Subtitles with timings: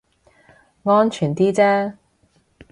[0.81, 1.93] 安全啲啫